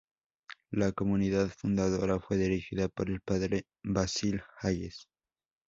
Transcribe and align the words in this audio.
La 0.71 0.93
comunidad 0.93 1.49
fundadora 1.49 2.19
fue 2.19 2.35
dirigida 2.37 2.87
por 2.87 3.11
el 3.11 3.21
padre 3.21 3.65
Basil 3.83 4.41
Hayes. 4.59 5.07